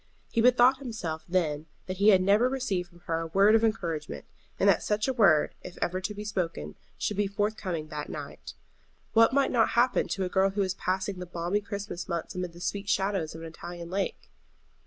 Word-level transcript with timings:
He 0.31 0.41
bethought 0.41 0.79
himself 0.79 1.23
then 1.29 1.67
that 1.85 1.97
he 1.97 2.09
had 2.09 2.23
never 2.23 2.49
received 2.49 2.89
from 2.89 3.01
her 3.01 3.19
a 3.19 3.27
word 3.27 3.53
of 3.53 3.63
encouragement, 3.63 4.25
and 4.59 4.67
that 4.67 4.81
such 4.81 5.07
word, 5.09 5.53
if 5.61 5.77
ever 5.79 6.01
to 6.01 6.15
be 6.15 6.25
spoken, 6.25 6.73
should 6.97 7.17
be 7.17 7.27
forthcoming 7.27 7.89
that 7.89 8.09
night. 8.09 8.55
What 9.13 9.31
might 9.31 9.51
not 9.51 9.69
happen 9.77 10.07
to 10.07 10.23
a 10.23 10.27
girl 10.29 10.49
who 10.49 10.61
was 10.61 10.73
passing 10.73 11.19
the 11.19 11.27
balmy 11.27 11.61
Christmas 11.61 12.07
months 12.09 12.33
amid 12.33 12.53
the 12.53 12.61
sweet 12.61 12.89
shadows 12.89 13.35
of 13.35 13.41
an 13.41 13.47
Italian 13.49 13.91
lake? 13.91 14.31